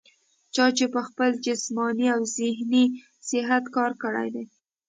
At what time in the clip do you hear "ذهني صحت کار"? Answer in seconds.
2.37-3.91